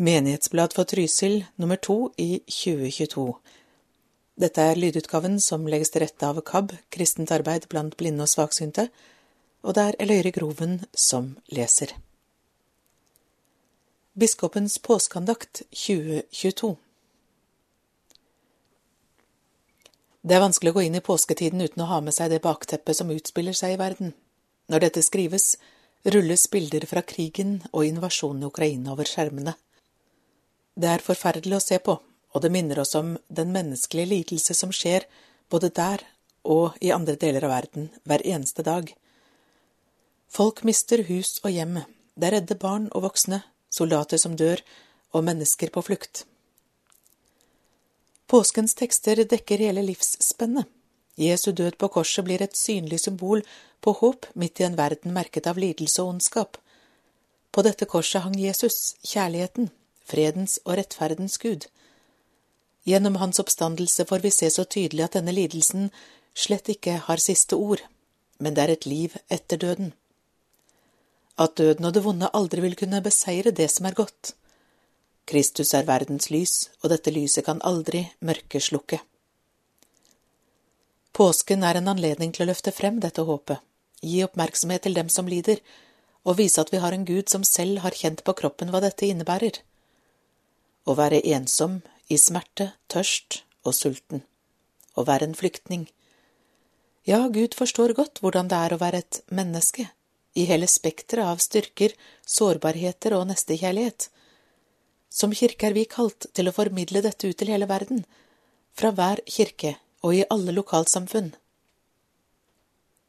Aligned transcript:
Menighetsblad 0.00 0.72
for 0.72 0.84
Trysil 0.84 1.44
nummer 1.56 1.76
to 1.76 2.12
i 2.16 2.40
2022. 2.46 3.32
Dette 4.38 4.62
er 4.70 4.78
lydutgaven 4.78 5.40
som 5.42 5.64
legges 5.66 5.90
til 5.90 6.04
rette 6.04 6.22
av 6.22 6.38
KAB, 6.46 6.70
Kristent 6.94 7.32
arbeid 7.34 7.66
blant 7.66 7.96
blinde 7.98 8.22
og 8.22 8.30
svaksynte, 8.30 8.84
og 9.66 9.74
det 9.74 9.88
er 9.88 9.98
Eløyre 10.06 10.30
Groven 10.38 10.78
som 10.94 11.32
leser. 11.50 11.96
Biskopens 14.14 14.78
påskeandakt 14.78 15.64
2022 15.74 16.76
Det 20.22 20.38
er 20.38 20.46
vanskelig 20.46 20.76
å 20.76 20.78
gå 20.78 20.86
inn 20.86 21.02
i 21.02 21.06
påsketiden 21.10 21.66
uten 21.66 21.82
å 21.82 21.90
ha 21.90 22.04
med 22.06 22.14
seg 22.14 22.30
det 22.30 22.44
bakteppet 22.46 23.02
som 23.02 23.10
utspiller 23.10 23.64
seg 23.66 23.74
i 23.74 23.82
verden. 23.82 24.14
Når 24.70 24.86
dette 24.86 25.02
skrives, 25.02 25.56
rulles 26.06 26.46
bilder 26.54 26.86
fra 26.86 27.02
krigen 27.02 27.64
og 27.72 27.82
invasjonen 27.90 28.46
i 28.46 28.54
Ukraina 28.54 28.94
over 28.94 29.10
skjermene. 29.18 29.58
Det 30.78 30.86
er 30.86 31.02
forferdelig 31.02 31.56
å 31.58 31.64
se 31.64 31.80
på, 31.82 31.96
og 31.98 32.42
det 32.44 32.52
minner 32.54 32.78
oss 32.84 32.94
om 32.94 33.16
den 33.28 33.50
menneskelige 33.54 34.12
lidelse 34.12 34.54
som 34.54 34.70
skjer 34.70 35.08
både 35.50 35.72
der 35.74 36.04
og 36.46 36.76
i 36.84 36.92
andre 36.94 37.16
deler 37.18 37.48
av 37.48 37.54
verden 37.56 37.88
hver 38.06 38.22
eneste 38.22 38.62
dag. 38.62 38.92
Folk 40.30 40.62
mister 40.68 41.02
hus 41.08 41.38
og 41.42 41.50
hjem, 41.50 41.80
det 42.14 42.28
er 42.28 42.36
redde 42.38 42.56
barn 42.60 42.86
og 42.92 43.08
voksne, 43.08 43.42
soldater 43.74 44.20
som 44.22 44.36
dør, 44.38 44.62
og 45.16 45.24
mennesker 45.24 45.72
på 45.72 45.82
flukt. 45.82 46.26
Påskens 48.28 48.76
tekster 48.76 49.22
dekker 49.24 49.62
hele 49.64 49.82
livsspennet. 49.86 50.68
Jesu 51.18 51.50
død 51.50 51.78
på 51.80 51.88
korset 51.90 52.26
blir 52.26 52.42
et 52.44 52.56
synlig 52.56 53.00
symbol 53.02 53.40
på 53.82 53.94
håp 53.98 54.28
midt 54.38 54.60
i 54.60 54.68
en 54.68 54.76
verden 54.78 55.16
merket 55.16 55.48
av 55.50 55.58
lidelse 55.58 56.04
og 56.04 56.12
ondskap. 56.12 56.60
På 57.50 57.64
dette 57.66 57.88
korset 57.88 58.22
hang 58.22 58.36
Jesus, 58.38 58.94
kjærligheten, 59.02 59.72
fredens 60.08 60.58
og 60.64 60.78
rettferdens 60.80 61.38
Gud. 61.42 61.68
Gjennom 62.88 63.18
hans 63.20 63.40
oppstandelse 63.42 64.06
får 64.08 64.24
vi 64.24 64.30
se 64.32 64.48
så 64.50 64.64
tydelig 64.64 65.04
at 65.04 65.16
denne 65.18 65.34
lidelsen 65.36 65.90
slett 66.38 66.70
ikke 66.72 66.94
har 67.04 67.20
siste 67.20 67.56
ord, 67.56 67.82
men 68.38 68.54
det 68.56 68.64
er 68.64 68.72
et 68.74 68.86
liv 68.88 69.16
etter 69.28 69.60
døden. 69.60 69.92
At 71.38 71.58
døden 71.60 71.84
og 71.84 71.94
det 71.94 72.04
vonde 72.06 72.30
aldri 72.34 72.64
vil 72.64 72.78
kunne 72.78 73.02
beseire 73.04 73.52
det 73.52 73.68
som 73.74 73.90
er 73.90 73.98
godt. 73.98 74.32
Kristus 75.28 75.74
er 75.76 75.84
verdens 75.84 76.30
lys, 76.32 76.70
og 76.82 76.90
dette 76.94 77.12
lyset 77.12 77.44
kan 77.44 77.60
aldri 77.60 78.06
mørket 78.24 78.64
slukke. 78.70 79.02
Påsken 81.12 81.64
er 81.66 81.76
en 81.76 81.92
anledning 81.92 82.32
til 82.32 82.46
å 82.46 82.50
løfte 82.50 82.72
frem 82.72 83.02
dette 83.04 83.26
håpet, 83.26 83.60
gi 84.00 84.22
oppmerksomhet 84.24 84.86
til 84.86 84.96
dem 84.96 85.12
som 85.12 85.28
lider, 85.28 85.60
og 86.24 86.38
vise 86.40 86.62
at 86.62 86.72
vi 86.72 86.80
har 86.80 86.94
en 86.94 87.04
Gud 87.04 87.28
som 87.28 87.44
selv 87.44 87.82
har 87.84 87.96
kjent 87.96 88.24
på 88.24 88.34
kroppen 88.38 88.72
hva 88.72 88.80
dette 88.84 89.06
innebærer 89.06 89.60
å 90.88 90.96
være 90.96 91.20
ensom, 91.34 91.80
i 92.08 92.16
smerte, 92.16 92.72
tørst 92.88 93.42
og 93.68 93.74
sulten, 93.76 94.22
å 94.96 95.04
være 95.04 95.28
en 95.28 95.36
flyktning. 95.36 95.84
Ja, 97.08 97.26
Gud 97.32 97.56
forstår 97.56 97.92
godt 97.96 98.22
hvordan 98.24 98.48
det 98.48 98.56
er 98.56 98.74
å 98.74 98.80
være 98.80 99.02
et 99.04 99.20
menneske, 99.28 99.90
i 100.38 100.46
hele 100.48 100.68
spekteret 100.70 101.28
av 101.28 101.42
styrker, 101.42 101.92
sårbarheter 102.24 103.16
og 103.16 103.26
nestekjærlighet. 103.28 104.08
Som 105.12 105.34
kirke 105.36 105.68
er 105.68 105.76
vi 105.76 105.84
kalt 105.88 106.28
til 106.36 106.48
å 106.48 106.54
formidle 106.54 107.02
dette 107.04 107.28
ut 107.28 107.36
til 107.36 107.52
hele 107.52 107.68
verden, 107.68 108.04
fra 108.72 108.92
hver 108.94 109.20
kirke 109.26 109.74
og 110.04 110.14
i 110.14 110.24
alle 110.30 110.54
lokalsamfunn. 110.54 111.32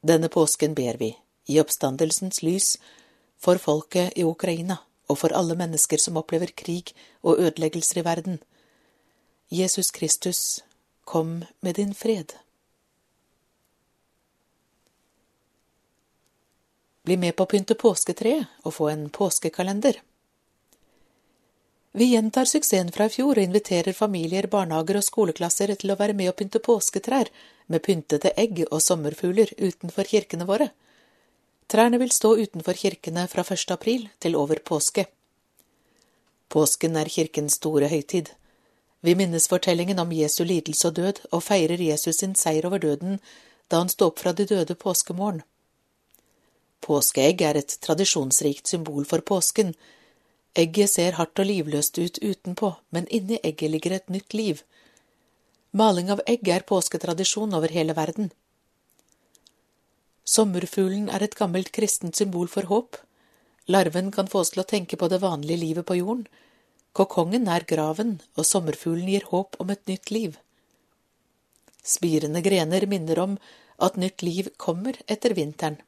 Denne 0.01 0.31
påsken 0.31 0.75
ber 0.75 0.97
vi, 0.99 1.13
i 1.51 1.59
oppstandelsens 1.61 2.41
lys, 2.43 2.77
for 3.39 3.59
folket 3.61 4.15
i 4.19 4.25
Ukraina 4.27 4.79
og 5.09 5.17
for 5.21 5.33
alle 5.35 5.57
mennesker 5.57 6.01
som 6.01 6.19
opplever 6.21 6.53
krig 6.55 6.93
og 7.25 7.41
ødeleggelser 7.41 8.01
i 8.01 8.05
verden. 8.05 8.39
Jesus 9.49 9.91
Kristus, 9.91 10.61
kom 11.09 11.43
med 11.59 11.75
din 11.75 11.93
fred. 11.97 12.35
Bli 17.03 17.17
med 17.17 17.33
på 17.35 17.47
å 17.47 17.49
pynte 17.49 17.73
påsketreet 17.73 18.61
og 18.61 18.75
få 18.75 18.91
en 18.91 19.07
påskekalender. 19.09 19.97
Vi 21.97 22.11
gjentar 22.11 22.45
suksessen 22.45 22.91
fra 22.93 23.07
i 23.09 23.13
fjor 23.15 23.39
og 23.39 23.47
inviterer 23.47 23.97
familier, 23.97 24.45
barnehager 24.45 24.99
og 24.99 25.07
skoleklasser 25.07 25.73
til 25.81 25.89
å 25.89 25.97
være 25.97 26.13
med 26.13 26.29
å 26.29 26.35
pynte 26.37 26.61
påsketrær 26.61 27.31
med 27.65 27.81
pyntede 27.87 28.35
egg 28.37 28.61
og 28.67 28.83
sommerfugler 28.85 29.55
utenfor 29.57 30.05
kirkene 30.11 30.45
våre. 30.45 30.69
Trærne 31.69 31.99
vil 32.01 32.09
stå 32.09 32.31
utenfor 32.33 32.73
kirkene 32.73 33.27
fra 33.29 33.43
1. 33.45 33.71
april 33.75 34.07
til 34.19 34.35
over 34.35 34.57
påske. 34.65 35.03
Påsken 36.49 36.95
er 36.97 37.11
kirkens 37.13 37.59
store 37.59 37.91
høytid. 37.91 38.31
Vi 39.05 39.13
minnes 39.13 39.45
fortellingen 39.47 40.01
om 40.01 40.11
Jesu 40.11 40.43
lidelse 40.43 40.89
og 40.89 40.95
død, 40.95 41.21
og 41.31 41.43
feirer 41.45 41.77
Jesus 41.77 42.23
sin 42.23 42.33
seier 42.35 42.65
over 42.65 42.81
døden 42.81 43.19
da 43.69 43.83
han 43.83 43.93
sto 43.93 44.07
opp 44.09 44.17
fra 44.17 44.33
de 44.33 44.47
døde 44.49 44.73
påskemorgen. 44.73 45.43
Påskeegg 46.81 47.41
er 47.45 47.61
et 47.61 47.77
tradisjonsrikt 47.85 48.67
symbol 48.67 49.05
for 49.05 49.21
påsken. 49.21 49.75
Egget 50.57 50.89
ser 50.89 51.19
hardt 51.21 51.37
og 51.37 51.45
livløst 51.45 52.01
ut 52.01 52.17
utenpå, 52.17 52.73
men 52.89 53.05
inni 53.13 53.37
egget 53.43 53.69
ligger 53.69 53.99
et 53.99 54.09
nytt 54.09 54.33
liv. 54.33 54.63
Maling 55.71 56.09
av 56.09 56.25
egg 56.25 56.49
er 56.49 56.65
påsketradisjon 56.65 57.53
over 57.53 57.69
hele 57.69 57.93
verden. 57.93 58.31
Sommerfuglen 60.29 61.07
er 61.09 61.23
et 61.25 61.37
gammelt 61.37 61.71
kristent 61.73 62.19
symbol 62.19 62.49
for 62.51 62.69
håp. 62.69 62.99
Larven 63.73 64.11
kan 64.13 64.29
få 64.29 64.43
oss 64.43 64.53
til 64.53 64.61
å 64.61 64.67
tenke 64.71 64.97
på 64.99 65.09
det 65.09 65.21
vanlige 65.23 65.61
livet 65.63 65.87
på 65.89 65.97
jorden. 65.97 66.27
Kokongen 66.93 67.47
er 67.49 67.65
graven, 67.69 68.19
og 68.37 68.45
sommerfuglen 68.45 69.09
gir 69.09 69.25
håp 69.31 69.57
om 69.63 69.73
et 69.73 69.81
nytt 69.89 70.11
liv. 70.13 70.37
Spirende 71.81 72.41
grener 72.45 72.85
minner 72.91 73.21
om 73.23 73.37
at 73.81 73.97
nytt 73.97 74.21
liv 74.25 74.51
kommer 74.57 74.97
etter 75.07 75.33
vinteren. 75.37 75.79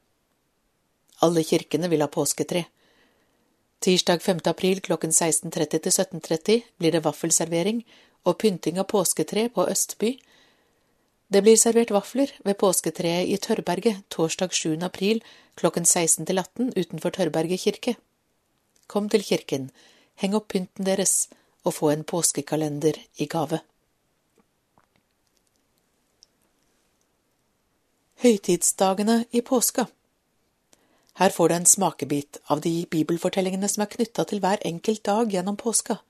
Alle 1.22 1.44
kirkene 1.46 1.90
vil 1.92 2.02
ha 2.02 2.10
påsketre. 2.10 2.64
Tirsdag 3.82 4.22
5. 4.26 4.42
april 4.50 4.82
klokken 4.82 5.14
16.30 5.14 5.86
til 5.86 5.92
17.30 5.92 6.66
blir 6.82 6.96
det 6.96 7.04
vaffelservering 7.06 7.84
og 8.26 8.38
pynting 8.42 8.80
av 8.82 8.90
påsketre 8.90 9.48
på 9.54 9.68
Østby 9.70 10.16
det 11.32 11.42
blir 11.46 11.56
servert 11.56 11.92
vafler 11.96 12.32
ved 12.44 12.58
påsketreet 12.60 13.30
i 13.32 13.38
Tørrberget 13.40 14.04
torsdag 14.12 14.52
7. 14.52 14.76
april 14.84 15.22
klokken 15.56 15.86
16 15.86 16.26
til 16.28 16.40
18 16.40 16.74
utenfor 16.76 17.10
Tørrberget 17.16 17.60
kirke. 17.60 17.96
Kom 18.88 19.08
til 19.10 19.24
kirken, 19.24 19.70
heng 20.20 20.36
opp 20.36 20.50
pynten 20.52 20.86
deres 20.86 21.30
og 21.64 21.74
få 21.78 21.94
en 21.94 22.04
påskekalender 22.04 23.00
i 23.16 23.26
gave. 23.32 23.62
Høytidsdagene 28.22 29.26
i 29.32 29.42
påska 29.42 29.86
Her 31.16 31.30
får 31.30 31.48
du 31.48 31.56
en 31.56 31.66
smakebit 31.66 32.42
av 32.50 32.60
de 32.62 32.86
bibelfortellingene 32.92 33.70
som 33.72 33.86
er 33.86 33.94
knytta 33.96 34.28
til 34.28 34.44
hver 34.44 34.60
enkelt 34.68 35.06
dag 35.06 35.32
gjennom 35.32 35.56
påska. 35.56 36.02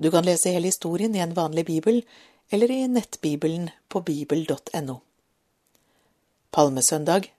Du 0.00 0.10
kan 0.10 0.24
lese 0.24 0.48
hele 0.48 0.72
historien 0.72 1.14
i 1.14 1.20
en 1.20 1.36
vanlig 1.36 1.66
bibel, 1.66 2.02
eller 2.50 2.70
i 2.70 2.88
nettbibelen 2.88 3.70
på 3.88 4.00
bibel.no. 4.00 4.96
Palmesøndag 6.50 7.30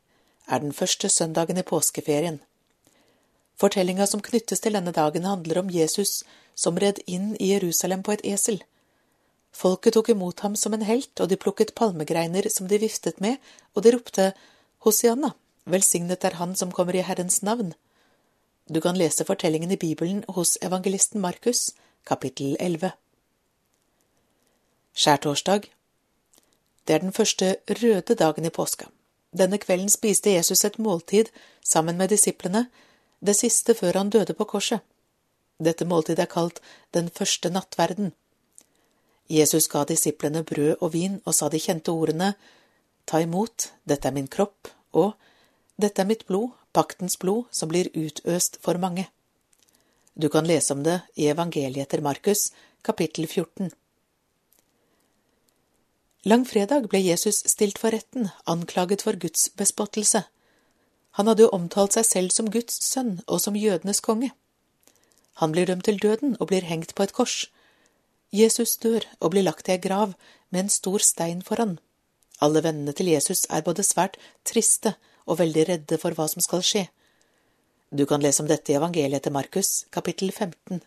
er 0.47 0.59
den 0.63 0.73
første 0.73 1.09
søndagen 1.09 1.59
i 1.59 1.67
påskeferien. 1.67 2.39
Fortellinga 3.59 4.07
som 4.07 4.23
knyttes 4.23 4.63
til 4.63 4.77
denne 4.77 4.93
dagen, 4.95 5.27
handler 5.27 5.59
om 5.59 5.69
Jesus 5.69 6.23
som 6.55 6.79
red 6.79 7.03
inn 7.07 7.35
i 7.39 7.51
Jerusalem 7.51 8.03
på 8.07 8.15
et 8.15 8.23
esel. 8.25 8.61
Folket 9.51 9.97
tok 9.97 10.09
imot 10.13 10.39
ham 10.45 10.55
som 10.55 10.73
en 10.73 10.87
helt, 10.87 11.13
og 11.19 11.29
de 11.29 11.37
plukket 11.37 11.75
palmegreiner 11.75 12.47
som 12.49 12.71
de 12.71 12.79
viftet 12.79 13.19
med, 13.19 13.37
og 13.75 13.83
de 13.83 13.91
ropte 13.91 14.31
Hosianna, 14.87 15.33
velsignet 15.65 16.23
er 16.23 16.39
Han 16.39 16.55
som 16.55 16.71
kommer 16.71 16.95
i 16.95 17.03
Herrens 17.03 17.41
navn. 17.43 17.73
Du 18.71 18.79
kan 18.81 18.95
lese 18.95 19.27
fortellingen 19.27 19.71
i 19.71 19.77
Bibelen 19.77 20.23
hos 20.29 20.57
evangelisten 20.61 21.21
Markus, 21.21 21.73
kapittel 22.07 22.55
11. 22.59 22.95
Skjærtorsdag 24.93 25.61
Det 26.87 26.95
er 26.95 26.99
den 26.99 27.13
første 27.13 27.55
røde 27.69 28.15
dagen 28.15 28.45
i 28.45 28.49
påska. 28.49 28.85
Denne 29.37 29.57
kvelden 29.57 29.89
spiste 29.89 30.29
Jesus 30.29 30.65
et 30.65 30.79
måltid 30.79 31.25
sammen 31.63 31.97
med 31.97 32.09
disiplene, 32.09 32.67
det 33.25 33.35
siste 33.35 33.73
før 33.73 33.97
han 33.97 34.09
døde 34.09 34.33
på 34.33 34.43
korset. 34.43 34.79
Dette 35.59 35.85
måltidet 35.85 36.19
er 36.19 36.33
kalt 36.33 36.59
den 36.93 37.09
første 37.09 37.49
nattverden. 37.49 38.11
Jesus 39.29 39.67
ga 39.67 39.83
disiplene 39.83 40.43
brød 40.43 40.75
og 40.81 40.93
vin 40.93 41.21
og 41.25 41.35
sa 41.35 41.49
de 41.49 41.59
kjente 41.59 41.91
ordene 41.91 42.33
Ta 43.05 43.19
imot, 43.19 43.71
dette 43.89 44.07
er 44.07 44.13
min 44.13 44.27
kropp, 44.27 44.67
og 44.93 45.13
Dette 45.81 46.03
er 46.03 46.05
mitt 46.05 46.27
blod, 46.29 46.51
paktens 46.73 47.17
blod, 47.17 47.47
som 47.51 47.69
blir 47.71 47.89
utøst 47.97 48.59
for 48.61 48.77
mange. 48.77 49.07
Du 50.13 50.29
kan 50.29 50.45
lese 50.45 50.75
om 50.75 50.83
det 50.83 50.99
i 51.15 51.29
evangeliet 51.31 51.87
etter 51.87 52.03
Markus, 52.05 52.51
kapittel 52.85 53.25
14. 53.25 53.71
Langfredag 56.21 56.85
ble 56.89 56.99
Jesus 57.01 57.39
stilt 57.49 57.79
for 57.81 57.89
retten, 57.89 58.27
anklaget 58.45 59.01
for 59.01 59.17
Guds 59.17 59.47
bespottelse. 59.57 60.21
Han 61.17 61.27
hadde 61.27 61.47
jo 61.47 61.53
omtalt 61.55 61.95
seg 61.97 62.05
selv 62.05 62.35
som 62.35 62.51
Guds 62.53 62.77
sønn 62.85 63.15
og 63.25 63.41
som 63.41 63.57
jødenes 63.57 64.03
konge. 64.05 64.29
Han 65.41 65.55
blir 65.55 65.65
dømt 65.65 65.87
til 65.87 65.97
døden 65.97 66.35
og 66.39 66.51
blir 66.51 66.67
hengt 66.69 66.93
på 66.93 67.07
et 67.07 67.13
kors. 67.17 67.47
Jesus 68.31 68.77
dør 68.77 69.07
og 69.19 69.33
blir 69.33 69.47
lagt 69.47 69.67
i 69.67 69.73
ei 69.73 69.81
grav 69.81 70.13
med 70.51 70.59
en 70.61 70.69
stor 70.69 71.01
stein 71.01 71.41
foran. 71.41 71.79
Alle 72.37 72.61
vennene 72.61 72.93
til 72.93 73.09
Jesus 73.09 73.47
er 73.49 73.65
både 73.65 73.83
svært 73.83 74.19
triste 74.45 74.93
og 75.25 75.39
veldig 75.41 75.65
redde 75.71 75.97
for 75.97 76.13
hva 76.13 76.29
som 76.29 76.45
skal 76.45 76.61
skje. 76.61 76.85
Du 77.89 78.05
kan 78.05 78.21
lese 78.21 78.45
om 78.45 78.47
dette 78.47 78.71
i 78.71 78.77
evangeliet 78.77 79.25
til 79.25 79.33
Markus, 79.33 79.85
kapittel 79.89 80.31
15. 80.31 80.85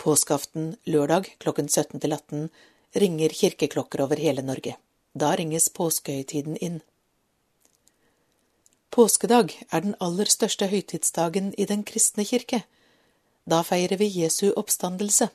Påskeaften 0.00 0.76
lørdag 0.88 1.34
klokken 1.44 1.68
17 1.68 2.00
til 2.00 2.16
18 2.16 2.48
ringer 2.94 3.28
kirkeklokker 3.28 4.00
over 4.00 4.16
hele 4.16 4.42
Norge. 4.42 4.76
Da 5.14 5.34
ringes 5.36 5.68
påskehøytiden 5.68 6.56
inn. 6.56 6.80
Påskedag 8.90 9.52
er 9.70 9.84
den 9.84 9.94
aller 10.00 10.30
største 10.30 10.66
høytidsdagen 10.70 11.52
i 11.58 11.66
den 11.68 11.84
kristne 11.84 12.24
kirke. 12.24 12.62
Da 13.44 13.62
feirer 13.62 14.00
vi 14.00 14.08
Jesu 14.08 14.50
oppstandelse. 14.56 15.28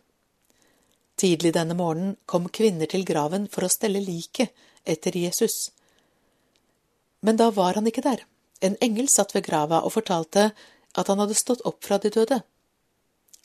Tidlig 1.16 1.54
denne 1.54 1.78
morgenen 1.78 2.18
kom 2.26 2.50
kvinner 2.50 2.90
til 2.90 3.06
graven 3.06 3.48
for 3.48 3.66
å 3.66 3.72
stelle 3.72 4.02
liket 4.02 4.54
etter 4.84 5.16
Jesus. 5.18 5.72
Men 7.22 7.38
da 7.38 7.52
var 7.54 7.78
han 7.78 7.88
ikke 7.88 8.04
der. 8.06 8.26
En 8.62 8.76
engel 8.82 9.10
satt 9.12 9.36
ved 9.36 9.46
grava 9.46 9.84
og 9.86 9.94
fortalte 9.96 10.50
at 10.94 11.08
han 11.08 11.22
hadde 11.22 11.38
stått 11.38 11.64
opp 11.70 11.84
fra 11.86 12.00
de 12.02 12.10
døde. 12.14 12.42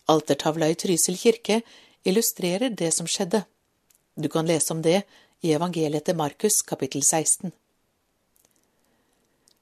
Altertavla 0.09 0.71
i 0.73 0.77
Trysil 0.79 1.19
kirke 1.21 1.61
illustrerer 2.09 2.73
det 2.73 2.91
som 2.97 3.07
skjedde. 3.07 3.45
Du 4.21 4.29
kan 4.29 4.47
lese 4.47 4.73
om 4.75 4.83
det 4.83 5.03
i 5.47 5.53
evangeliet 5.55 6.09
til 6.09 6.17
Markus 6.19 6.57
kapittel 6.67 7.05
16. 7.07 7.53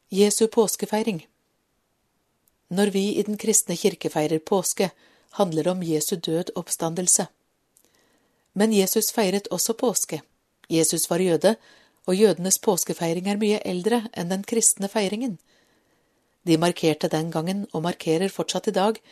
Jesu 0.08 0.46
påskefeiring 0.48 1.26
Når 2.68 2.90
vi 2.94 3.02
i 3.18 3.22
Den 3.22 3.36
kristne 3.36 3.76
kirke 3.76 4.08
feirer 4.08 4.38
påske, 4.38 4.90
handler 5.30 5.62
det 5.62 5.70
om 5.74 5.82
Jesu 5.82 6.16
død 6.16 6.54
oppstandelse. 6.56 7.26
Men 8.54 8.72
Jesus 8.72 9.12
feiret 9.12 9.52
også 9.52 9.76
påske. 9.76 10.22
Jesus 10.70 11.10
var 11.10 11.20
jøde, 11.20 11.56
og 12.06 12.16
jødenes 12.16 12.58
påskefeiring 12.58 13.28
er 13.28 13.36
mye 13.36 13.60
eldre 13.60 14.06
enn 14.16 14.32
den 14.32 14.42
kristne 14.42 14.88
feiringen. 14.88 15.38
De 16.48 16.56
markerte 16.56 17.12
den 17.12 17.30
gangen, 17.30 17.66
og 17.74 17.82
markerer 17.82 18.32
fortsatt 18.32 18.72
i 18.72 18.78
dag, 18.80 19.02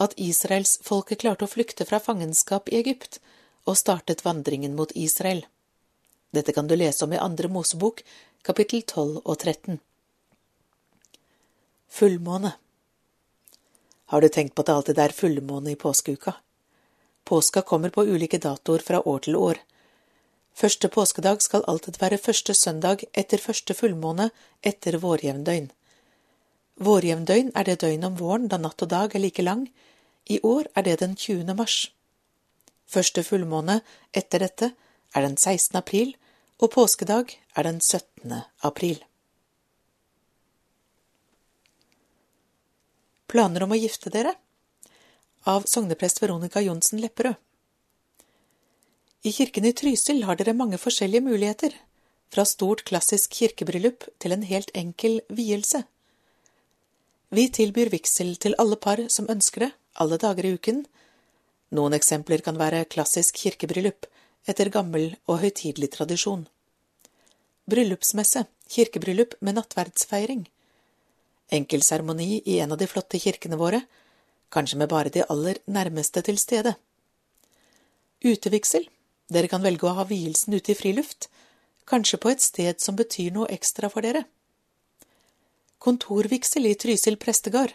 at 0.00 0.18
israelsfolket 0.18 1.22
klarte 1.22 1.46
å 1.46 1.54
flykte 1.58 1.86
fra 1.86 2.02
fangenskap 2.02 2.68
i 2.68 2.82
Egypt 2.82 3.20
og 3.66 3.78
startet 3.78 4.24
vandringen 4.24 4.76
mot 4.76 4.92
Israel. 4.94 5.44
Dette 6.30 6.52
kan 6.52 6.68
du 6.70 6.76
lese 6.76 7.04
om 7.04 7.12
i 7.12 7.18
Andre 7.18 7.48
Mosebok, 7.48 8.02
kapittel 8.42 8.82
12 8.82 9.22
og 9.24 9.36
13. 9.38 9.80
Fullmåne 11.90 12.52
Har 14.06 14.20
du 14.20 14.28
tenkt 14.28 14.54
på 14.54 14.62
at 14.62 14.66
det 14.66 14.76
alltid 14.76 14.98
er 14.98 15.16
fullmåne 15.16 15.72
i 15.72 15.80
påskeuka? 15.80 16.36
Påska 17.24 17.62
kommer 17.62 17.90
på 17.90 18.04
ulike 18.06 18.38
datoer 18.38 18.82
fra 18.86 19.00
år 19.08 19.18
til 19.26 19.36
år. 19.36 19.58
Første 20.54 20.88
påskedag 20.88 21.42
skal 21.42 21.66
alltid 21.66 21.98
være 22.00 22.18
første 22.18 22.54
søndag 22.54 23.04
etter 23.12 23.38
første 23.38 23.74
fullmåne 23.74 24.30
etter 24.62 24.98
vårjevndøgn. 25.02 25.70
Vårjevndøgn 26.80 27.52
er 27.54 27.68
det 27.68 27.80
døgn 27.82 28.06
om 28.08 28.18
våren 28.18 28.48
da 28.48 28.58
natt 28.58 28.82
og 28.82 28.90
dag 28.90 29.14
er 29.14 29.22
like 29.24 29.42
lang. 29.42 29.68
I 30.28 30.40
år 30.42 30.70
er 30.74 30.86
det 30.86 31.00
den 31.00 31.16
20. 31.16 31.54
mars. 31.54 31.90
Første 32.90 33.22
fullmåne 33.22 33.80
etter 34.16 34.42
dette 34.42 34.72
er 35.14 35.26
den 35.26 35.36
16. 35.36 35.76
april, 35.78 36.16
og 36.60 36.72
påskedag 36.74 37.36
er 37.56 37.66
den 37.66 37.78
17. 37.80 38.42
april. 38.66 38.98
Planer 43.30 43.62
om 43.62 43.72
å 43.72 43.78
gifte 43.78 44.10
dere? 44.10 44.34
Av 45.46 45.64
sogneprest 45.70 46.18
Veronica 46.20 46.60
Johnsen 46.60 47.00
Lepperød. 47.00 47.38
I 49.22 49.30
kirken 49.36 49.68
i 49.68 49.74
Trysil 49.76 50.24
har 50.24 50.38
dere 50.40 50.56
mange 50.56 50.78
forskjellige 50.80 51.22
muligheter, 51.22 51.74
fra 52.30 52.46
stort 52.46 52.84
klassisk 52.88 53.34
kirkebryllup 53.36 54.06
til 54.22 54.32
en 54.34 54.46
helt 54.46 54.70
enkel 54.74 55.18
vielse. 55.28 55.82
Vi 57.30 57.46
tilbyr 57.54 57.90
vigsel 57.92 58.34
til 58.42 58.56
alle 58.58 58.78
par 58.80 59.02
som 59.12 59.28
ønsker 59.30 59.66
det, 59.66 59.70
alle 60.02 60.18
dager 60.18 60.46
i 60.46 60.54
uken. 60.56 60.84
Noen 61.70 61.94
eksempler 61.94 62.42
kan 62.42 62.58
være 62.58 62.86
klassisk 62.90 63.36
kirkebryllup, 63.38 64.06
etter 64.48 64.70
gammel 64.74 65.12
og 65.30 65.42
høytidelig 65.44 65.92
tradisjon. 65.94 66.46
Bryllupsmesse, 67.70 68.46
kirkebryllup 68.70 69.36
med 69.40 69.58
nattverdsfeiring. 69.58 70.46
Enkel 71.54 71.84
seremoni 71.86 72.40
i 72.46 72.58
en 72.62 72.74
av 72.74 72.80
de 72.80 72.88
flotte 72.90 73.20
kirkene 73.22 73.58
våre, 73.60 73.84
kanskje 74.50 74.80
med 74.80 74.90
bare 74.90 75.12
de 75.14 75.22
aller 75.30 75.60
nærmeste 75.66 76.22
til 76.26 76.38
stede. 76.42 76.74
Utevigsel, 78.24 78.88
dere 79.30 79.50
kan 79.50 79.62
velge 79.62 79.86
å 79.86 79.94
ha 79.98 80.06
vielsen 80.08 80.56
ute 80.56 80.74
i 80.74 80.78
friluft, 80.78 81.28
kanskje 81.86 82.18
på 82.22 82.32
et 82.32 82.42
sted 82.42 82.82
som 82.82 82.98
betyr 82.98 83.30
noe 83.34 83.50
ekstra 83.54 83.90
for 83.92 84.06
dere. 84.06 84.24
Kontorvigsel 85.80 86.66
i 86.68 86.74
Trysil 86.74 87.16
prestegard, 87.16 87.72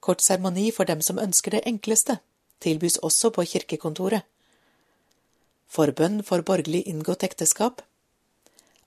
kort 0.00 0.24
seremoni 0.24 0.70
for 0.74 0.88
dem 0.88 1.04
som 1.04 1.20
ønsker 1.20 1.54
det 1.54 1.66
enkleste, 1.68 2.18
tilbys 2.64 2.98
også 3.04 3.30
på 3.34 3.44
kirkekontoret. 3.52 4.26
Forbønn 5.68 6.22
for 6.24 6.42
borgerlig 6.42 6.86
inngått 6.88 7.26
ekteskap. 7.26 7.82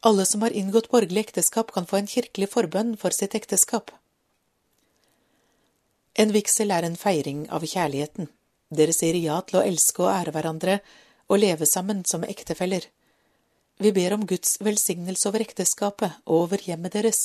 Alle 0.01 0.25
som 0.25 0.41
har 0.41 0.55
inngått 0.57 0.89
borgerlig 0.89 1.27
ekteskap, 1.27 1.71
kan 1.71 1.85
få 1.85 2.01
en 2.01 2.09
kirkelig 2.09 2.49
forbønn 2.49 2.95
for 2.97 3.13
sitt 3.13 3.35
ekteskap. 3.37 3.91
En 6.17 6.33
vigsel 6.33 6.73
er 6.73 6.83
en 6.83 6.97
feiring 6.97 7.45
av 7.53 7.63
kjærligheten. 7.63 8.31
Dere 8.71 8.95
sier 8.95 9.15
ja 9.19 9.37
til 9.45 9.59
å 9.59 9.65
elske 9.67 10.03
og 10.03 10.09
ære 10.11 10.33
hverandre 10.35 10.79
og 11.31 11.39
leve 11.39 11.67
sammen 11.69 12.03
som 12.07 12.25
ektefeller. 12.27 12.87
Vi 13.81 13.91
ber 13.95 14.13
om 14.13 14.25
Guds 14.27 14.57
velsignelse 14.61 15.29
over 15.29 15.43
ekteskapet 15.45 16.19
og 16.25 16.47
over 16.47 16.65
hjemmet 16.65 16.97
deres. 16.97 17.21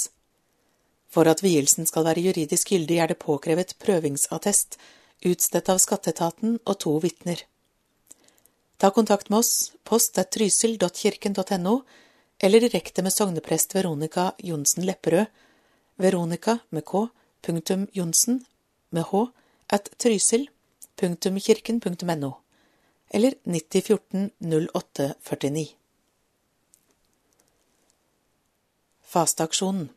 For 1.11 1.29
at 1.31 1.43
vielsen 1.45 1.89
skal 1.89 2.07
være 2.07 2.23
juridisk 2.25 2.73
gyldig, 2.73 2.99
er 3.01 3.11
det 3.13 3.19
påkrevet 3.23 3.77
prøvingsattest, 3.83 4.79
utstedt 5.25 5.69
av 5.73 5.79
skatteetaten 5.83 6.59
og 6.65 6.79
to 6.83 6.97
vitner. 7.03 7.43
Ta 8.77 8.91
kontakt 8.91 9.31
med 9.31 9.41
oss, 9.41 9.73
post 9.85 10.19
er 10.21 10.29
trysil.kirken.no, 10.29 11.77
eller 12.39 12.61
direkte 12.61 13.03
med 13.03 13.15
sogneprest 13.15 13.73
Veronica 13.75 14.33
Johnsen 14.45 14.85
Lepperød, 14.85 15.31
veronica 15.97 16.59
med 16.71 16.85
k, 16.85 17.07
punktum 17.41 17.87
Johnsen 17.97 18.43
med 18.93 19.09
h, 19.09 19.25
at 19.73 19.89
trysil, 19.97 20.51
punktum 21.01 21.41
kirken.no, 21.41 22.33
eller 23.09 23.39
9014 23.45 24.31
0849. 24.45 25.67
Fasteaksjonen 29.07 29.89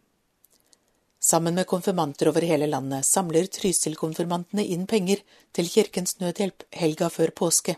Sammen 1.30 1.56
med 1.56 1.68
konfirmanter 1.68 2.28
over 2.32 2.42
hele 2.42 2.66
landet 2.68 3.06
samler 3.06 3.46
Trysil-konfirmantene 3.54 4.64
inn 4.74 4.88
penger 4.90 5.20
til 5.54 5.68
Kirkens 5.70 6.16
Nødhjelp 6.18 6.64
helga 6.74 7.10
før 7.14 7.30
påske. 7.42 7.76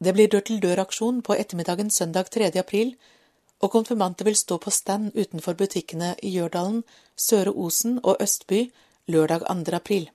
Det 0.00 0.14
blir 0.16 0.30
dør-til-dør-aksjon 0.32 1.18
på 1.26 1.36
ettermiddagen 1.36 1.90
søndag 1.90 2.30
3. 2.32 2.48
april, 2.62 2.94
og 3.60 3.72
konfirmanter 3.74 4.24
vil 4.24 4.38
stå 4.40 4.56
på 4.64 4.72
stand 4.72 5.12
utenfor 5.12 5.58
butikkene 5.60 6.14
i 6.22 6.32
Gjørdalen, 6.38 6.84
Søre 7.16 7.52
Osen 7.52 8.00
og 8.02 8.16
Østby 8.24 8.62
lørdag 9.12 9.44
2. 9.50 9.76
april. 9.76 10.08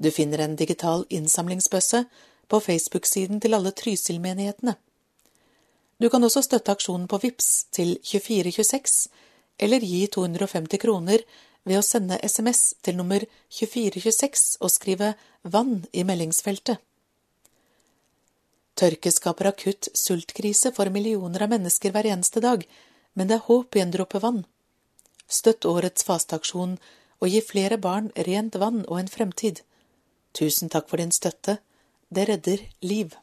Du 0.00 0.10
finner 0.10 0.46
en 0.46 0.56
digital 0.56 1.04
innsamlingsbøsse 1.10 2.04
på 2.48 2.60
Facebook-siden 2.70 3.40
til 3.40 3.58
alle 3.58 3.76
Trysil-menighetene. 3.76 4.78
Du 6.00 6.08
kan 6.08 6.24
også 6.24 6.40
støtte 6.44 6.72
aksjonen 6.72 7.08
på 7.08 7.20
VIPS 7.20 7.64
til 7.72 7.98
2426, 8.04 9.08
eller 9.58 9.80
gi 9.80 10.06
250 10.06 10.78
kroner 10.78 11.22
ved 11.66 11.80
å 11.80 11.84
sende 11.84 12.18
SMS 12.22 12.74
til 12.86 12.98
nummer 12.98 13.24
2426 13.50 14.58
og 14.60 14.70
skrive 14.70 15.14
'vann' 15.42 15.86
i 15.92 16.04
meldingsfeltet. 16.04 16.78
Tørke 18.76 19.10
skaper 19.10 19.48
akutt 19.48 19.88
sultkrise 19.94 20.72
for 20.76 20.92
millioner 20.92 21.42
av 21.42 21.50
mennesker 21.50 21.90
hver 21.90 22.06
eneste 22.12 22.40
dag, 22.44 22.66
men 23.14 23.26
det 23.26 23.38
er 23.38 23.48
håp 23.48 23.76
i 23.76 23.80
en 23.80 23.90
dråpe 23.90 24.20
vann. 24.20 24.44
Støtt 25.26 25.64
årets 25.64 26.04
fasteaksjon 26.04 26.76
og 27.20 27.28
gi 27.28 27.40
flere 27.40 27.78
barn 27.78 28.12
rent 28.28 28.54
vann 28.60 28.84
og 28.84 29.00
en 29.00 29.08
fremtid. 29.08 29.62
Tusen 30.36 30.68
takk 30.68 30.90
for 30.90 31.00
din 31.00 31.10
støtte. 31.10 31.58
Det 32.12 32.28
redder 32.28 32.60
liv. 32.80 33.16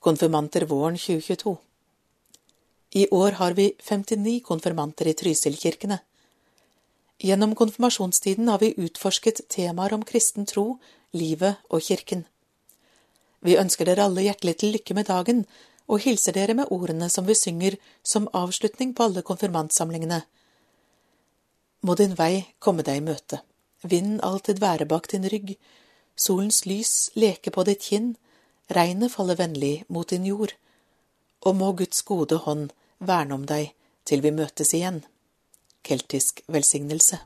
Konfirmanter 0.00 0.64
våren 0.64 0.96
2022 0.96 1.67
I 2.90 3.08
år 3.10 3.30
har 3.30 3.52
vi 3.52 3.72
59 3.78 4.40
konfirmanter 4.44 5.08
i 5.08 5.12
Trysilkirkene. 5.14 5.98
Gjennom 7.20 7.54
konfirmasjonstiden 7.54 8.48
har 8.48 8.58
vi 8.58 8.74
utforsket 8.76 9.42
temaer 9.48 9.92
om 9.92 10.04
kristen 10.08 10.46
tro, 10.46 10.78
livet 11.12 11.58
og 11.68 11.82
kirken. 11.84 12.24
Vi 13.44 13.58
ønsker 13.60 13.84
dere 13.84 14.06
alle 14.08 14.24
hjertelig 14.24 14.56
til 14.58 14.72
lykke 14.72 14.94
med 14.96 15.08
dagen, 15.10 15.44
og 15.88 16.00
hilser 16.04 16.32
dere 16.32 16.54
med 16.54 16.72
ordene 16.72 17.08
som 17.12 17.26
vi 17.28 17.36
synger 17.36 17.76
som 18.02 18.28
avslutning 18.32 18.94
på 18.94 19.04
alle 19.04 19.22
konfirmantsamlingene. 19.22 20.22
må 21.80 21.94
din 21.94 22.14
vei 22.18 22.46
komme 22.58 22.82
deg 22.82 22.96
i 22.98 23.04
møte, 23.04 23.38
vinden 23.82 24.20
alltid 24.20 24.58
være 24.58 24.86
bak 24.86 25.06
din 25.12 25.28
rygg, 25.30 25.54
solens 26.16 26.64
lys 26.66 27.10
leke 27.14 27.50
på 27.50 27.62
ditt 27.64 27.82
kinn, 27.82 28.16
regnet 28.68 29.12
falle 29.12 29.36
vennlig 29.38 29.84
mot 29.88 30.08
din 30.10 30.26
jord, 30.26 30.52
og 31.46 31.56
må 31.56 31.72
Guds 31.72 32.02
gode 32.02 32.40
hånd 32.44 32.70
verne 32.98 33.34
om 33.34 33.46
deg 33.46 33.72
til 34.08 34.22
vi 34.24 34.32
møtes 34.34 34.72
igjen. 34.74 35.02
Keltisk 35.84 36.42
velsignelse. 36.48 37.20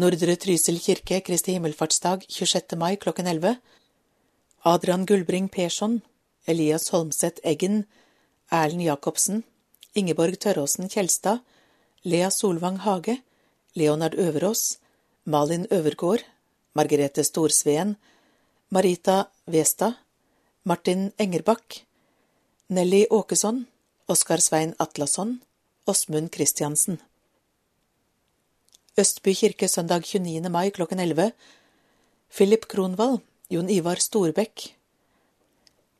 Nordre 0.00 0.36
Trysil 0.40 0.78
kirke 0.80 1.20
Kristi 1.20 1.52
himmelfartsdag 1.56 2.24
26. 2.28 2.76
mai 2.80 2.96
klokken 2.96 3.26
11. 3.26 3.58
Adrian 4.64 5.04
Gullbring 5.06 5.48
Persson, 5.52 6.00
Elias 6.46 6.88
Holmseth 6.88 7.40
Eggen, 7.44 7.84
Erlend 8.50 8.86
Jacobsen, 8.86 9.42
Ingeborg 9.94 10.38
Tørråsen 10.40 10.88
Kjelstad, 10.88 11.40
Lea 12.02 12.30
Solvang 12.30 12.78
Hage, 12.86 13.18
Leonard 13.74 14.14
Øverås, 14.14 14.78
Malin 15.24 15.66
Øvergård, 15.70 16.24
Margrethe 16.74 17.24
Storsveen, 17.24 17.96
Marita 18.70 19.24
Westad, 19.48 19.92
Martin 20.62 21.12
Engerbakk, 21.16 21.86
Nelly 22.68 23.06
Åkesson, 23.10 23.66
Oskar 24.06 24.38
Svein 24.38 24.74
Atlasson, 24.78 25.40
Åsmund 25.86 26.28
Christiansen. 26.34 26.98
Østby 28.98 29.32
kirke 29.34 29.68
søndag 29.68 30.04
29. 30.04 30.50
mai 30.52 30.70
klokken 30.70 31.00
11. 31.00 31.32
Philip 32.28 32.68
Kronvall, 32.68 33.22
Jon 33.48 33.70
Ivar 33.70 33.96
Storbekk. 33.96 34.74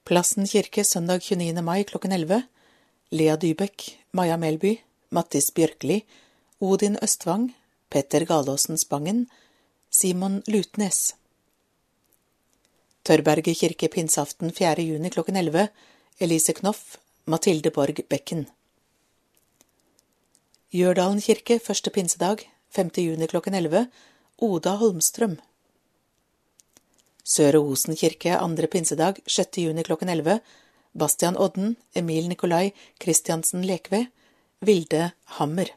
Plassen 0.05 0.45
kirke 0.45 0.85
søndag 0.85 1.25
29. 1.25 1.63
mai 1.65 1.85
klokken 1.85 2.13
11. 2.13 2.43
Lea 3.11 3.37
Dybekk, 3.41 3.97
Maja 4.13 4.37
Melby, 4.37 4.77
Mattis 5.11 5.49
Bjørkli, 5.57 6.03
Odin 6.61 7.01
Østvang, 7.01 7.55
Petter 7.89 8.29
Galaasen 8.29 8.77
Spangen, 8.77 9.25
Simon 9.89 10.43
Lutnes. 10.47 11.15
Tørberget 13.11 13.57
kirke 13.59 13.89
pinseaften 13.91 14.53
4. 14.55 14.85
juni 14.87 15.11
klokken 15.11 15.35
11. 15.35 15.65
Elise 16.23 16.53
Knoff, 16.55 16.93
Mathilde 17.27 17.73
Borg 17.75 17.97
Bekken. 18.07 18.45
Gjørdalen 20.71 21.19
kirke 21.19 21.57
første 21.59 21.91
pinsedag 21.91 22.45
5. 22.71 22.93
juni 23.03 23.27
klokken 23.27 23.57
11. 23.59 23.89
Oda 24.39 24.77
Holmstrøm. 24.79 25.35
Søre 27.25 27.59
Osen 27.59 27.99
kirke 27.99 28.37
andre 28.39 28.71
pinsedag 28.71 29.19
6. 29.27 29.59
juni 29.65 29.83
klokken 29.83 30.15
11. 30.15 30.39
Bastian 30.95 31.35
Odden, 31.35 31.75
Emil 31.93 32.31
Nikolai 32.31 32.71
Kristiansen 33.03 33.67
Lekve, 33.67 34.05
Vilde 34.63 35.11
Hammer. 35.41 35.75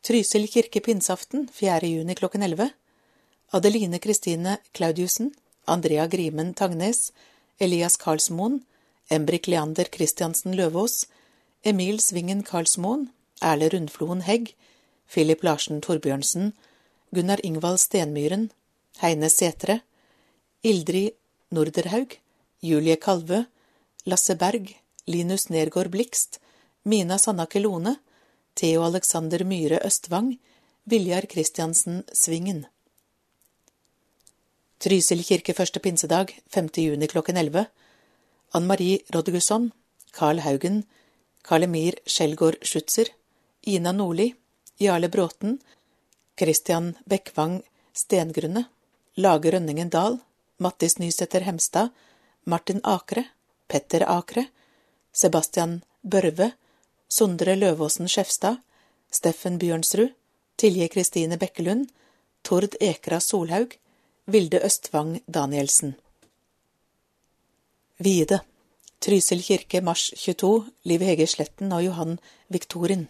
Trysil 0.00 0.48
kirke 0.48 0.80
pinseaften 0.80 1.50
4. 1.52 1.84
juni 1.84 2.16
klokken 2.16 2.48
11. 2.48 2.72
Adeline 3.52 3.98
Kristine 3.98 4.58
Claudiussen, 4.74 5.32
Andrea 5.66 6.06
Grimen 6.06 6.54
Tangnes, 6.54 7.12
Elias 7.58 7.96
Karlsmoen, 7.96 8.64
Embrik 9.08 9.46
Leander 9.46 9.84
Christiansen 9.84 10.52
Løvaas, 10.52 11.06
Emil 11.62 12.00
Svingen 12.00 12.42
Karlsmoen, 12.42 13.10
Erle 13.40 13.68
Rundfloen 13.68 14.22
Hegg, 14.22 14.54
Philip 15.06 15.42
Larsen 15.44 15.80
Torbjørnsen, 15.80 16.54
Gunnar 17.14 17.38
Ingvald 17.44 17.78
Stenmyren, 17.78 18.50
Heine 19.00 19.30
Setre, 19.30 19.80
Ildrid 20.62 21.14
Norderhaug, 21.50 22.18
Julie 22.60 22.96
Kalvø, 22.96 23.44
Lasse 24.06 24.34
Berg, 24.34 24.74
Linus 25.06 25.48
Nergård 25.50 25.90
Blikst, 25.90 26.40
Mina 26.84 27.18
Sannake 27.18 27.60
Lone, 27.60 27.96
Theo 28.56 28.82
Alexander 28.82 29.44
Myhre 29.44 29.78
Østvang, 29.86 30.38
Viljar 30.84 31.26
Christiansen 31.30 32.02
Svingen. 32.12 32.66
Trysil 34.76 35.22
kirke 35.24 35.54
første 35.56 35.80
pinsedag, 35.80 36.34
5. 36.52 36.66
juni 36.84 37.06
klokken 37.08 37.38
11. 37.40 37.62
Ann 38.52 38.66
Marie 38.68 38.98
Rodgusson, 39.14 39.70
Carl 40.12 40.42
Haugen, 40.44 40.82
Carl 41.42 41.64
Emir 41.64 41.96
Skjelgaard 42.04 42.60
Schutzer, 42.60 43.08
Ina 43.66 43.92
Nordli, 43.96 44.34
Jarle 44.78 45.08
Bråten, 45.08 45.56
Christian 46.36 46.90
Bekkvang 47.08 47.62
Stengrunne, 47.94 48.66
Lage 49.16 49.54
Rønningen 49.54 49.88
Dahl, 49.88 50.18
Mattis 50.58 50.98
Nysæter 50.98 51.48
Hemstad, 51.48 51.88
Martin 52.44 52.84
Akre, 52.84 53.24
Petter 53.68 54.04
Akre, 54.04 54.44
Sebastian 55.12 55.80
Børve, 56.02 56.50
Sondre 57.08 57.56
Løvåsen 57.56 58.12
Skjefstad, 58.12 58.60
Steffen 59.10 59.56
Bjørnsrud, 59.58 60.12
Tilje 60.60 60.92
Kristine 60.92 61.40
Bekkelund, 61.40 61.88
Tord 62.44 62.76
Ekra 62.80 63.20
Solhaug, 63.20 63.78
Vilde 64.26 64.58
Østvang 64.66 65.20
Danielsen. 65.34 65.92
Vide. 68.02 68.40
Trysil 69.00 69.42
kirke 69.42 69.78
mars 69.80 70.08
22, 70.18 70.64
Liv 70.82 71.04
Hege 71.06 71.26
Sletten 71.30 71.70
og 71.70 71.84
Johan 71.84 72.16
Viktorin. 72.50 73.04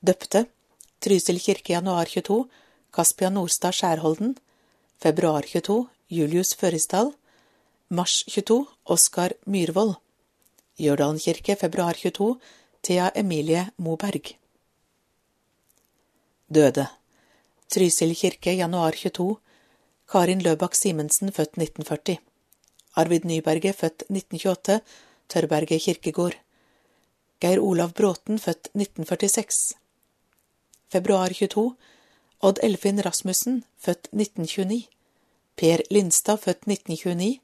Døpte. 0.00 0.46
Trysil 1.04 1.36
kirke 1.36 1.74
januar 1.74 2.08
22, 2.08 2.48
Kaspia 2.96 3.28
Nordstad 3.28 3.76
Skjærholden. 3.76 4.38
Februar 5.04 5.44
22, 5.44 5.78
Julius 6.08 6.54
Førisdal. 6.54 7.12
Mars 7.90 8.24
22, 8.24 8.64
Oskar 8.86 9.36
Myhrvold. 9.44 9.98
Jørdalen 10.80 11.20
kirke 11.20 11.60
februar 11.60 11.92
22, 11.92 12.40
Thea 12.82 13.10
Emilie 13.14 13.68
Moberg. 13.76 14.32
Døde. 16.48 16.88
Trysil 17.68 18.16
kirke 18.16 18.56
januar 18.56 18.96
22, 18.96 19.34
Karin 20.10 20.42
Løbakk 20.42 20.74
Simensen 20.74 21.32
født 21.32 21.58
1940. 21.58 22.18
Arvid 22.96 23.24
Nyberget 23.24 23.74
født 23.74 24.04
1928, 24.10 24.80
Tørberget 25.28 25.82
kirkegård. 25.82 26.36
Geir 27.40 27.58
Olav 27.60 27.92
Bråten 27.92 28.38
født 28.38 28.68
1946. 28.74 29.74
Februar 30.92 31.28
22, 31.28 31.76
Odd 32.40 32.58
Elfin 32.62 33.04
Rasmussen 33.04 33.64
født 33.78 34.08
1929. 34.12 34.86
Per 35.56 35.82
Lindstad 35.90 36.38
født 36.38 36.68
1929. 36.68 37.40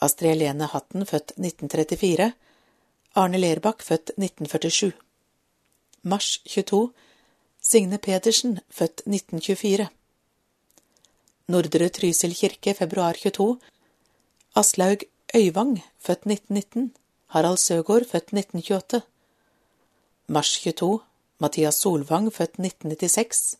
Astrid 0.00 0.28
Helene 0.28 0.66
Hatten 0.66 1.06
født 1.06 1.34
1934. 1.36 2.32
Arne 3.14 3.38
Lerbakk 3.38 3.82
født 3.82 4.14
1947. 4.16 4.92
Mars 6.02 6.38
22, 6.46 6.92
Signe 7.60 7.98
Pedersen 7.98 8.58
født 8.70 9.02
1924. 9.06 9.88
Nordre 11.48 11.88
Trysil 11.90 12.34
kirke 12.38 12.74
februar 12.74 13.14
22, 13.18 13.58
Aslaug 14.54 15.02
Øyvang, 15.34 15.82
født 15.98 16.26
1919. 16.26 16.92
Harald 17.26 17.58
Søgaard, 17.58 18.04
født 18.04 18.30
1928. 18.32 19.02
Mars 20.28 20.52
22. 20.60 21.00
Mathias 21.38 21.74
Solvang, 21.74 22.32
født 22.32 22.60
1996. 22.60 23.56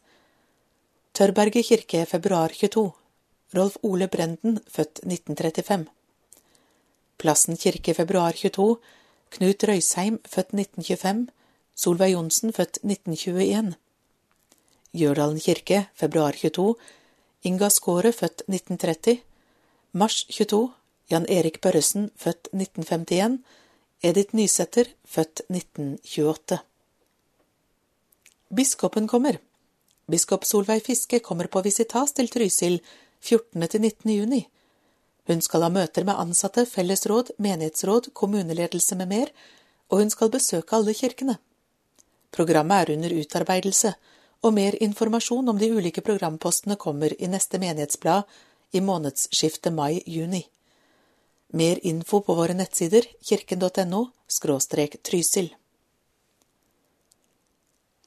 Tørberget 1.15 1.65
kirke, 1.65 2.07
februar 2.07 2.49
22. 2.49 2.93
Rolf 3.57 3.77
Ole 3.83 4.09
Brenden, 4.09 4.61
født 4.69 5.01
1935. 5.03 5.87
Plassen 7.19 7.57
kirke, 7.57 7.95
februar 7.95 8.33
22. 8.33 8.79
Knut 9.31 9.65
Røysheim, 9.69 10.21
født 10.25 10.55
1925. 10.55 11.29
Solveig 11.75 12.13
Johnsen, 12.13 12.53
født 12.53 12.79
1921. 12.85 13.75
Gjørdalen 14.95 15.41
kirke, 15.41 15.87
februar 15.95 16.33
22. 16.33 16.77
Inga 17.43 17.71
Skåre, 17.71 18.13
født 18.13 18.45
1930. 18.47 19.19
Mars 19.99 20.21
22. 20.31 20.69
Jan 21.11 21.25
Erik 21.27 21.61
Børresen, 21.61 22.11
født 22.17 22.47
1951, 22.55 23.41
Edith 24.03 24.37
Nysæter, 24.39 24.93
født 25.05 25.43
1928. 25.51 26.59
Biskopen 28.55 29.09
kommer. 29.11 29.41
Biskop 30.07 30.45
Solveig 30.45 30.85
Fiske 30.87 31.19
kommer 31.19 31.51
på 31.51 31.65
visitas 31.67 32.15
til 32.15 32.31
Trysil 32.31 32.79
14. 33.21 33.69
til 33.69 33.81
19. 33.81 34.11
juni. 34.11 34.41
Hun 35.27 35.43
skal 35.43 35.67
ha 35.67 35.71
møter 35.71 36.07
med 36.07 36.19
ansatte, 36.19 36.63
fellesråd, 36.67 37.35
menighetsråd, 37.39 38.13
kommuneledelse 38.15 38.95
med 39.03 39.11
mer, 39.11 39.35
og 39.91 39.99
hun 39.99 40.15
skal 40.15 40.31
besøke 40.31 40.79
alle 40.79 40.95
kirkene. 40.95 41.41
Programmet 42.31 42.83
er 42.89 42.95
under 42.95 43.19
utarbeidelse, 43.19 43.95
og 44.43 44.55
mer 44.55 44.77
informasjon 44.83 45.49
om 45.49 45.59
de 45.59 45.71
ulike 45.71 46.03
programpostene 46.03 46.77
kommer 46.77 47.15
i 47.23 47.29
neste 47.31 47.61
menighetsblad 47.63 48.27
i 48.73 48.81
månedsskiftet 48.81 49.75
mai-juni. 49.75 50.43
Mer 51.53 51.79
info 51.87 52.23
på 52.27 52.35
våre 52.35 52.57
nettsider 52.57 53.07
kirken.no 53.21 54.07
skråstrek 54.27 54.99
Trysil. 55.03 55.53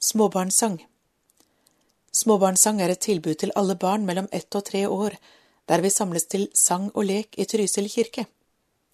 Småbarnssang 0.02 0.80
Småbarnssang 2.12 2.80
er 2.80 2.92
et 2.92 3.04
tilbud 3.06 3.38
til 3.40 3.52
alle 3.56 3.76
barn 3.76 4.04
mellom 4.08 4.28
ett 4.32 4.54
og 4.56 4.64
tre 4.64 4.86
år, 4.86 5.16
der 5.68 5.82
vi 5.84 5.90
samles 5.90 6.26
til 6.32 6.48
sang 6.54 6.90
og 6.94 7.04
lek 7.08 7.38
i 7.38 7.44
Trysil 7.44 7.88
kirke. 7.92 8.26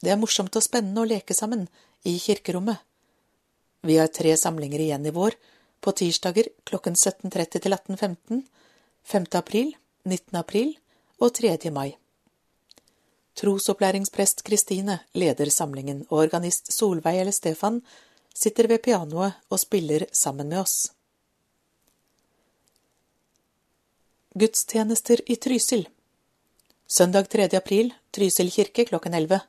Det 0.02 0.10
er 0.10 0.18
morsomt 0.18 0.56
og 0.58 0.64
spennende 0.64 1.02
å 1.02 1.08
leke 1.08 1.34
sammen 1.34 1.66
i 2.04 2.16
kirkerommet. 2.18 2.78
Vi 3.82 3.98
har 3.98 4.10
tre 4.14 4.34
samlinger 4.38 4.82
igjen 4.82 5.06
i 5.06 5.14
vår, 5.14 5.36
på 5.82 5.92
tirsdager 5.98 6.48
klokken 6.68 6.94
17.30 6.94 7.58
til 7.58 7.74
18.15, 7.74 8.42
5. 9.02 9.26
april, 9.34 9.74
19. 10.04 10.38
april 10.38 10.76
og 11.18 11.34
3. 11.34 11.58
mai. 11.74 11.96
Trosopplæringsprest 13.34 14.44
Kristine 14.44 14.98
leder 15.14 15.50
samlingen, 15.50 16.04
og 16.10 16.18
organist 16.26 16.72
Solveig 16.72 17.20
eller 17.20 17.32
Stefan 17.32 17.80
sitter 18.34 18.68
ved 18.68 18.82
pianoet 18.84 19.32
og 19.50 19.60
spiller 19.60 20.04
sammen 20.12 20.48
med 20.48 20.60
oss. 20.62 20.92
Gudstjenester 24.38 25.20
i 25.26 25.36
Trysil 25.36 25.88
Søndag 26.88 27.28
3. 27.28 27.48
april, 27.56 27.92
Trysil 28.12 28.50
kirke 28.52 28.84
klokken 28.84 29.14
11. 29.14 29.40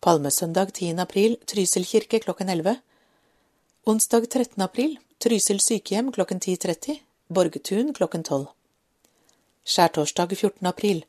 Palmesøndag 0.00 0.72
10. 0.72 0.96
april, 0.98 1.36
Trysil 1.46 1.84
kirke 1.84 2.20
klokken 2.24 2.48
11. 2.48 2.76
Onsdag 3.86 4.28
13. 4.28 4.62
april, 4.62 4.98
Trysil 5.18 5.58
sykehjem 5.58 6.12
klokken 6.14 6.38
10.30, 6.38 7.00
Borgetun 7.28 7.88
klokken 7.94 8.22
12. 8.22 8.44
Skjærtorsdag 9.66 10.34
14. 10.36 10.66
april, 10.70 11.00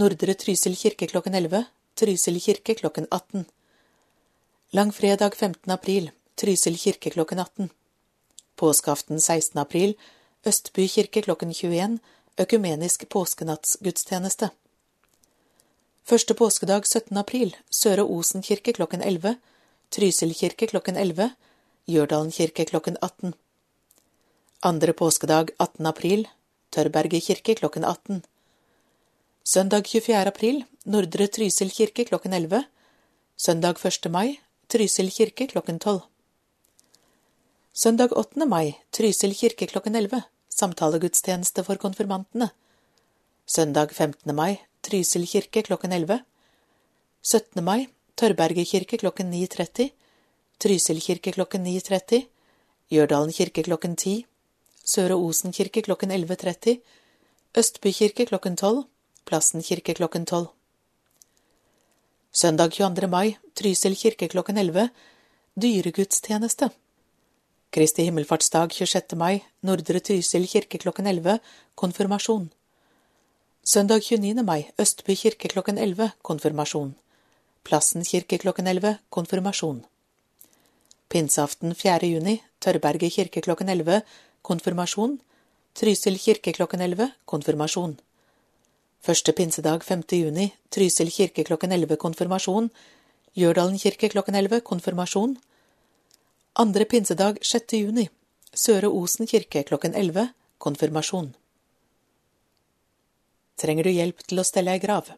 Nordre 0.00 0.32
Trysil 0.34 0.72
kirke 0.80 1.04
klokken 1.10 1.34
11, 1.36 1.66
Trysil 2.00 2.38
kirke 2.40 2.74
klokken 2.78 3.06
18. 3.10 3.44
Langfredag 4.72 5.36
15. 5.36 5.72
april, 5.74 6.08
Trysil 6.40 6.78
kirke 6.80 7.12
klokken 7.12 7.44
18. 7.44 7.68
Påskeaften 8.56 9.20
16. 9.20 9.60
april, 9.60 9.94
Østby 10.48 10.88
kirke 10.88 11.20
klokken 11.28 11.52
21, 11.52 12.00
økumenisk 12.40 13.04
påskenattsgudstjeneste. 13.08 14.48
Første 16.04 16.34
påskedag 16.34 16.88
17. 16.88 17.16
april, 17.20 17.52
Søre 17.70 18.08
Osen 18.08 18.40
kirke 18.40 18.72
klokken 18.72 19.04
11, 19.04 19.36
Trysil 19.90 20.34
kirke 20.40 20.72
klokken 20.72 20.96
11, 20.96 21.34
Gjørdalen 21.84 22.30
kirke 22.30 22.64
klokken 22.64 22.96
18. 23.02 23.34
Andre 24.64 24.92
påskedag 24.94 25.48
18. 25.58 25.86
april, 25.90 26.20
Tørberget 26.70 27.24
kirke 27.26 27.56
klokken 27.58 27.82
18. 27.84 28.20
Søndag 29.42 29.88
24. 29.90 30.20
april, 30.30 30.60
Nordre 30.86 31.26
Trysil 31.26 31.72
kirke 31.74 32.04
klokken 32.06 32.32
11. 32.32 32.60
Søndag 33.36 33.82
1. 33.82 34.06
mai, 34.14 34.38
Trysil 34.70 35.10
kirke 35.10 35.48
klokken 35.50 35.80
12. 35.82 36.00
Søndag 37.74 38.14
8. 38.14 38.46
mai, 38.46 38.76
Trysil 38.92 39.34
kirke 39.34 39.66
klokken 39.66 39.98
11. 39.98 40.22
Samtalegudstjeneste 40.48 41.64
for 41.66 41.74
konfirmantene. 41.74 42.52
Søndag 43.44 43.90
15. 43.90 44.30
mai, 44.34 44.60
Trysil 44.80 45.26
kirke 45.26 45.66
klokken 45.66 45.90
11. 45.92 46.22
17. 47.22 47.64
mai, 47.64 47.88
Tørberget 48.14 48.70
kirke 48.70 49.02
klokken 49.02 49.34
9.30. 49.34 49.90
Trysil 50.60 51.02
kirke 51.02 51.34
klokken 51.34 51.66
9.30. 51.66 52.28
Gjørdalen 52.94 53.32
kirke 53.34 53.66
klokken 53.66 53.96
10. 53.96 54.20
Søre 54.84 55.14
Osen 55.14 55.52
kirke 55.54 55.82
klokken 55.82 56.10
11.30. 56.10 56.80
Østby 57.54 57.92
kirke 57.94 58.26
klokken 58.26 58.56
12. 58.56 58.82
Plassen 59.24 59.62
kirke 59.62 59.94
klokken 59.94 60.24
12. 60.26 60.48
Søndag 62.32 62.72
22. 62.72 63.06
mai, 63.06 63.36
Trysil 63.54 63.94
kirke 63.94 64.28
klokken 64.28 64.58
11. 64.58 64.88
Dyregudstjeneste. 65.54 66.70
Kristi 67.70 68.08
himmelfartsdag 68.08 68.74
26. 68.74 69.16
mai, 69.16 69.44
Nordre 69.62 70.00
Trysil 70.00 70.48
kirke 70.50 70.78
klokken 70.78 71.06
11, 71.06 71.38
konfirmasjon. 71.74 72.50
Søndag 73.64 74.02
29. 74.02 74.42
mai, 74.42 74.66
Østby 74.78 75.14
kirke 75.14 75.48
klokken 75.48 75.78
11, 75.78 76.10
konfirmasjon. 76.22 76.94
Plassen 77.62 78.02
kirke 78.02 78.38
klokken 78.38 78.66
11, 78.66 78.98
konfirmasjon. 79.10 79.84
Pinseaften 81.08 81.74
4. 81.74 82.10
juni, 82.16 82.40
Tørrberget 82.60 83.12
kirke 83.12 83.40
klokken 83.40 83.68
11, 83.68 84.02
konfirmasjon. 84.42 85.18
Trysil 85.78 86.18
kirke 86.20 86.52
klokken 86.52 86.82
11, 86.84 87.12
konfirmasjon. 87.24 87.96
Første 89.02 89.32
pinsedag 89.32 89.84
5. 89.84 90.04
juni, 90.18 90.52
Trysil 90.70 91.10
kirke 91.10 91.44
klokken 91.48 91.72
11, 91.72 91.96
konfirmasjon. 91.96 92.68
Gjørdalen 93.34 93.78
kirke 93.80 94.10
klokken 94.12 94.36
11, 94.38 94.60
konfirmasjon. 94.68 95.38
Andre 96.60 96.84
pinsedag 96.84 97.40
6. 97.42 97.78
juni, 97.80 98.08
Søre 98.52 98.92
Osen 98.92 99.26
kirke 99.26 99.64
klokken 99.64 99.94
11, 99.96 100.28
konfirmasjon. 100.58 101.32
Trenger 103.56 103.88
du 103.88 103.94
hjelp 103.94 104.22
til 104.26 104.42
å 104.42 104.44
stelle 104.44 104.74
ei 104.74 104.82
grav? 104.82 105.08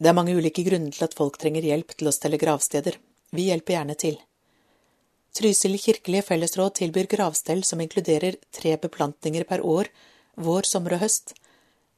Det 0.00 0.08
er 0.08 0.16
mange 0.16 0.32
ulike 0.32 0.62
grunner 0.64 0.94
til 0.94 1.04
at 1.04 1.16
folk 1.18 1.36
trenger 1.40 1.66
hjelp 1.66 1.92
til 1.98 2.08
å 2.08 2.14
stelle 2.14 2.38
gravsteder. 2.40 2.96
Vi 3.36 3.50
hjelper 3.50 3.76
gjerne 3.76 3.96
til. 4.00 4.20
Trysil 5.36 5.76
kirkelige 5.78 6.26
fellesråd 6.26 6.74
tilbyr 6.80 7.06
gravstell 7.10 7.62
som 7.64 7.80
inkluderer 7.80 8.36
tre 8.50 8.76
beplantninger 8.76 9.44
per 9.46 9.62
år, 9.62 9.90
vår, 10.34 10.66
sommer 10.66 10.96
og 10.96 11.04
høst. 11.04 11.34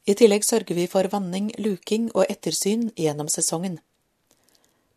I 0.04 0.14
tillegg 0.18 0.44
sørger 0.44 0.76
vi 0.76 0.88
for 0.90 1.08
vanning, 1.08 1.52
luking 1.58 2.10
og 2.12 2.26
ettersyn 2.28 2.90
gjennom 2.98 3.30
sesongen. 3.32 3.78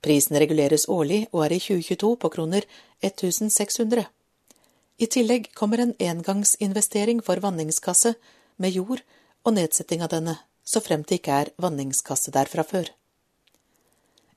Prisen 0.04 0.38
reguleres 0.38 0.88
årlig 0.92 1.26
og 1.32 1.46
er 1.46 1.56
i 1.56 1.62
2022 1.62 2.12
på 2.22 2.32
kroner 2.34 2.68
1600. 3.02 4.06
I 4.98 5.08
tillegg 5.12 5.50
kommer 5.56 5.82
en 5.82 5.96
engangsinvestering 6.00 7.24
for 7.26 7.42
vanningskasse 7.44 8.14
med 8.62 8.76
jord 8.76 9.02
og 9.46 9.56
nedsetting 9.56 10.04
av 10.06 10.12
denne, 10.14 10.38
så 10.64 10.82
fremt 10.84 11.10
det 11.10 11.20
ikke 11.20 11.40
er 11.46 11.52
vanningskasse 11.62 12.34
der 12.36 12.50
fra 12.52 12.64
før. 12.68 12.92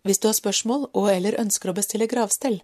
Hvis 0.03 0.21
du 0.23 0.29
har 0.29 0.37
spørsmål 0.39 0.89
og 0.95 1.11
eller 1.13 1.39
ønsker 1.41 1.71
å 1.71 1.77
bestille 1.77 2.09
gravstell, 2.11 2.61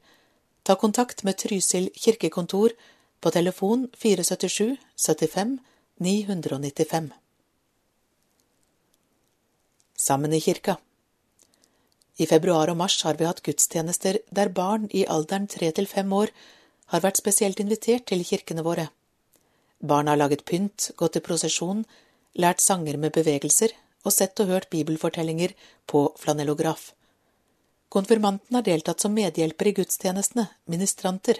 ta 0.64 0.74
kontakt 0.81 1.22
med 1.24 1.37
Trysil 1.37 1.90
kirkekontor 1.94 2.72
på 3.20 3.31
telefon 3.31 3.88
477 3.96 4.77
75 4.96 5.59
995. 6.00 7.11
Sammen 9.96 10.33
i 10.33 10.40
kirka 10.40 10.77
I 12.16 12.27
februar 12.27 12.72
og 12.72 12.81
mars 12.81 12.96
har 13.05 13.20
vi 13.20 13.29
hatt 13.29 13.44
gudstjenester 13.44 14.18
der 14.31 14.48
barn 14.48 14.88
i 14.90 15.05
alderen 15.05 15.50
tre 15.53 15.70
til 15.70 15.87
fem 15.87 16.12
år 16.12 16.33
har 16.94 17.05
vært 17.05 17.20
spesielt 17.20 17.61
invitert 17.61 18.09
til 18.09 18.24
kirkene 18.24 18.64
våre. 18.64 18.88
Barna 19.85 20.14
har 20.14 20.22
laget 20.22 20.44
pynt, 20.48 20.92
gått 20.96 21.16
i 21.16 21.24
prosesjon, 21.29 21.85
lært 22.40 22.64
sanger 22.64 22.96
med 22.96 23.12
bevegelser 23.12 23.77
og 24.05 24.12
sett 24.16 24.40
og 24.40 24.48
hørt 24.48 24.70
bibelfortellinger 24.72 25.53
på 25.87 26.07
flanellograf. 26.20 26.92
Konfirmanten 27.94 28.57
har 28.57 28.62
deltatt 28.66 29.00
som 29.00 29.14
medhjelper 29.14 29.68
i 29.70 29.72
gudstjenestene, 29.76 30.48
ministranter. 30.66 31.38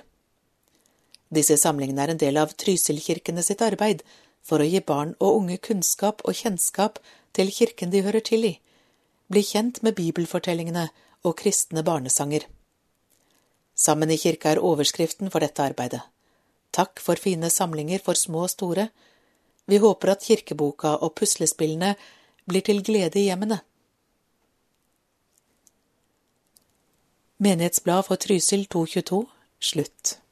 Disse 1.35 1.57
samlingene 1.59 2.05
er 2.05 2.13
en 2.13 2.21
del 2.21 2.39
av 2.39 2.53
Trysilkirkene 2.63 3.43
sitt 3.43 3.65
arbeid 3.67 4.05
for 4.47 4.63
å 4.63 4.69
gi 4.69 4.79
barn 4.87 5.17
og 5.19 5.41
unge 5.41 5.57
kunnskap 5.59 6.23
og 6.23 6.39
kjennskap 6.39 7.01
til 7.35 7.51
kirken 7.51 7.91
de 7.91 8.05
hører 8.07 8.23
til 8.23 8.47
i, 8.47 8.53
bli 9.27 9.43
kjent 9.43 9.83
med 9.83 9.99
bibelfortellingene 9.99 10.87
og 11.27 11.35
kristne 11.43 11.83
barnesanger. 11.83 12.47
Sammen 13.75 14.15
i 14.15 14.21
kirka 14.23 14.55
er 14.55 14.63
overskriften 14.63 15.35
for 15.35 15.43
dette 15.43 15.67
arbeidet. 15.67 16.05
Takk 16.71 17.03
for 17.03 17.19
fine 17.19 17.51
samlinger 17.51 17.99
for 17.99 18.15
små 18.15 18.47
og 18.47 18.55
store. 18.55 18.93
Vi 19.67 19.83
håper 19.83 20.15
at 20.15 20.23
kirkeboka 20.23 21.01
og 21.03 21.17
puslespillene 21.19 21.97
blir 22.47 22.63
til 22.63 22.85
glede 22.87 23.19
i 23.19 23.27
hjemmene. 23.27 23.59
Menighetsblad 27.39 28.05
for 28.05 28.17
Trysil 28.17 28.67
222 28.67 29.29
slutt. 29.61 30.24